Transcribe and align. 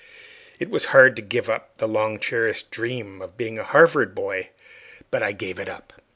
It 0.59 0.71
was 0.71 0.85
hard 0.85 1.15
to 1.17 1.21
give 1.21 1.47
up 1.47 1.77
the 1.77 1.87
long 1.87 2.17
cherished 2.19 2.71
dream 2.71 3.21
of 3.21 3.37
being 3.37 3.59
a 3.59 3.63
Harvard 3.63 4.15
boy; 4.15 4.49
but 5.11 5.21
I 5.21 5.31
gave 5.31 5.59
it 5.59 5.69
up. 5.69 5.93